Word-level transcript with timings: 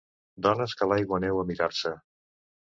Dones 0.45 0.73
que 0.79 0.87
a 0.87 0.87
l'aigua 0.93 1.21
aneu 1.21 1.43
a 1.45 1.45
mirar-se 1.53 1.95